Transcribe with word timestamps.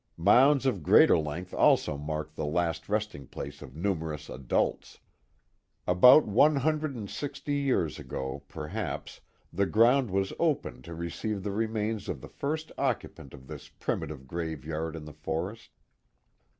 Mounds 0.17 0.65
of 0.65 0.81
greater 0.81 1.15
length 1.19 1.53
also 1.53 1.95
marked 1.95 2.35
the 2.35 2.43
last 2.43 2.89
resting 2.89 3.27
place 3.27 3.61
of 3.61 3.75
numerous 3.75 4.31
adults. 4.31 4.97
About 5.85 6.25
one 6.25 6.55
hundred 6.55 6.95
and 6.95 7.07
sixty 7.07 7.53
years 7.57 7.99
ago, 7.99 8.41
perhaps, 8.47 9.21
the 9.53 9.67
ground 9.67 10.09
was 10.09 10.33
opened 10.39 10.83
to 10.85 10.95
receive 10.95 11.43
the 11.43 11.51
remains 11.51 12.09
of 12.09 12.19
the 12.19 12.27
first 12.29 12.71
occupant 12.79 13.31
of 13.31 13.45
this 13.45 13.69
primitive 13.69 14.25
graveyard 14.27 14.95
in 14.95 15.05
the 15.05 15.13
forest. 15.13 15.69